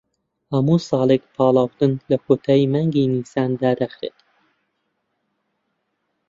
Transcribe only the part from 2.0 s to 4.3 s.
لە کۆتایی مانگی نیسان دادەخرێت